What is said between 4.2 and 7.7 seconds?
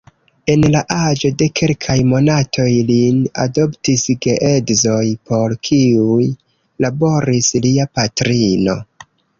geedzoj, por kiuj laboris